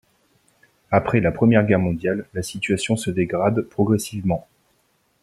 [0.89, 4.47] Après la Première Guerre mondiale, la situation se dégrade progressivement.